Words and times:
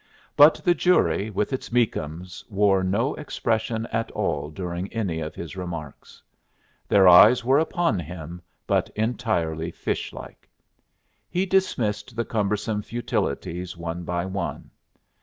But 0.35 0.55
the 0.65 0.73
jury, 0.73 1.29
with 1.29 1.53
its 1.53 1.71
Meakums, 1.71 2.43
wore 2.49 2.81
no 2.83 3.13
expression 3.13 3.85
at 3.91 4.09
all 4.13 4.49
during 4.49 4.91
any 4.91 5.19
of 5.19 5.35
his 5.35 5.55
remarks. 5.55 6.23
Their 6.87 7.07
eyes 7.07 7.45
were 7.45 7.59
upon 7.59 7.99
him, 7.99 8.41
but 8.65 8.89
entirely 8.95 9.69
fishlike. 9.71 10.49
He 11.29 11.45
dismissed 11.45 12.15
the 12.15 12.25
cumbersome 12.25 12.81
futilities 12.81 13.77
one 13.77 14.01
by 14.03 14.25
one. 14.25 14.71